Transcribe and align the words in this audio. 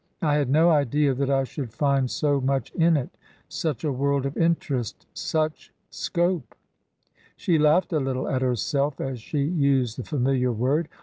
I 0.23 0.37
had 0.37 0.49
no 0.49 0.71
idea 0.71 1.13
that 1.13 1.29
I 1.29 1.43
should 1.43 1.71
find 1.71 2.09
so 2.09 2.41
much 2.41 2.71
in 2.71 2.97
it, 2.97 3.11
such 3.47 3.83
a 3.83 3.91
world 3.91 4.25
of 4.25 4.35
interest— 4.35 5.05
such— 5.13 5.71
scope 5.91 6.55
/" 6.97 7.05
She 7.35 7.59
laughed 7.59 7.93
a 7.93 7.99
little 7.99 8.27
at 8.27 8.41
herself 8.41 8.99
as 8.99 9.21
she 9.21 9.43
used 9.43 9.99
the 9.99 10.03
familiar 10.03 10.51
word. 10.51 10.89